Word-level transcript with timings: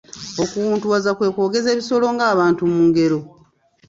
Okuwuntuwaza 0.43 1.09
kwe 1.17 1.27
kwogeza 1.35 1.67
ebisolo 1.71 2.05
ng'abantu 2.15 2.61
mu 2.71 2.81
ngero. 2.87 3.19